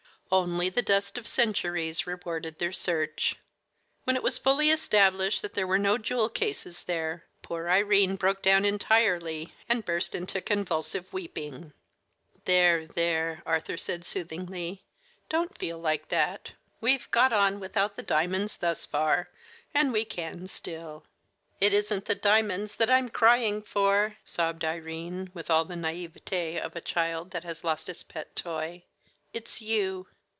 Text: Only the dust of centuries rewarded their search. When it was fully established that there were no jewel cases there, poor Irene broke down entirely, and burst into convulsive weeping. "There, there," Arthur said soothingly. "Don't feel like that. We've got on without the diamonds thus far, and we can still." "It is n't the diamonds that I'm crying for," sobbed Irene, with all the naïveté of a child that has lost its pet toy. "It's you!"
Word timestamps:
Only 0.33 0.69
the 0.69 0.81
dust 0.81 1.17
of 1.17 1.27
centuries 1.27 2.07
rewarded 2.07 2.57
their 2.57 2.71
search. 2.71 3.35
When 4.05 4.15
it 4.15 4.23
was 4.23 4.39
fully 4.39 4.69
established 4.69 5.41
that 5.41 5.55
there 5.55 5.67
were 5.67 5.77
no 5.77 5.97
jewel 5.97 6.29
cases 6.29 6.83
there, 6.85 7.25
poor 7.41 7.67
Irene 7.67 8.15
broke 8.15 8.41
down 8.41 8.63
entirely, 8.63 9.53
and 9.67 9.83
burst 9.83 10.15
into 10.15 10.39
convulsive 10.39 11.11
weeping. 11.11 11.73
"There, 12.45 12.87
there," 12.87 13.43
Arthur 13.45 13.75
said 13.75 14.05
soothingly. 14.05 14.85
"Don't 15.27 15.57
feel 15.57 15.77
like 15.77 16.07
that. 16.07 16.53
We've 16.79 17.11
got 17.11 17.33
on 17.33 17.59
without 17.59 17.97
the 17.97 18.01
diamonds 18.03 18.55
thus 18.55 18.85
far, 18.85 19.29
and 19.73 19.91
we 19.91 20.05
can 20.05 20.47
still." 20.47 21.03
"It 21.59 21.73
is 21.73 21.91
n't 21.93 22.05
the 22.05 22.15
diamonds 22.15 22.77
that 22.77 22.89
I'm 22.89 23.09
crying 23.09 23.63
for," 23.63 24.15
sobbed 24.23 24.63
Irene, 24.63 25.31
with 25.33 25.51
all 25.51 25.65
the 25.65 25.75
naïveté 25.75 26.57
of 26.57 26.73
a 26.73 26.79
child 26.79 27.31
that 27.31 27.43
has 27.43 27.65
lost 27.65 27.89
its 27.89 28.03
pet 28.03 28.33
toy. 28.37 28.83
"It's 29.33 29.61
you!" 29.61 30.07